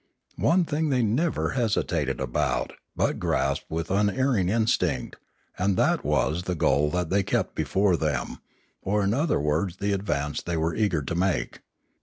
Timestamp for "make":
11.13-11.59